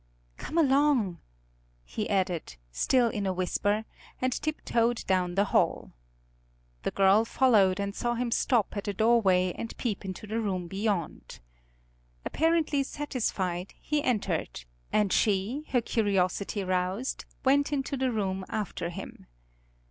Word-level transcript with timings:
"Come 0.37 0.57
along," 0.57 1.19
he 1.85 2.09
added, 2.09 2.55
still 2.71 3.07
in 3.09 3.27
a 3.27 3.33
whisper, 3.33 3.85
and 4.19 4.33
tiptoed 4.33 5.05
down 5.05 5.35
the 5.35 5.43
hall. 5.53 5.91
The 6.81 6.89
girl 6.89 7.23
followed 7.23 7.79
and 7.79 7.93
saw 7.93 8.15
him 8.15 8.31
stop 8.31 8.75
at 8.75 8.87
a 8.87 8.95
doorway 8.95 9.53
and 9.55 9.77
peep 9.77 10.03
into 10.03 10.25
the 10.25 10.39
room 10.39 10.67
beyond. 10.67 11.39
Apparently 12.25 12.81
satisfied 12.81 13.75
he 13.79 14.01
entered, 14.03 14.65
and 14.91 15.13
she, 15.13 15.65
her 15.67 15.81
curiosity 15.81 16.63
roused, 16.63 17.25
went 17.45 17.71
into 17.71 17.95
the 17.95 18.11
room 18.11 18.43
after 18.49 18.89
him. 18.89 19.27